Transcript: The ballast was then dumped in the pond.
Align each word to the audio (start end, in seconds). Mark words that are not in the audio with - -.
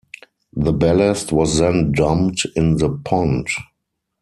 The 0.55 0.73
ballast 0.73 1.31
was 1.31 1.59
then 1.59 1.91
dumped 1.91 2.47
in 2.55 2.77
the 2.77 2.89
pond. 2.89 3.47